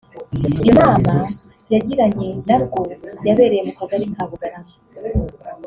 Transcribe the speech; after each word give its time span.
Iyo 0.63 0.71
nama 0.79 1.13
yagiranye 1.71 2.27
na 2.47 2.57
rwo 2.63 2.79
yabereye 3.27 3.61
mu 3.67 3.73
kagari 3.79 4.05
ka 4.13 4.23
Bugarama 4.29 4.71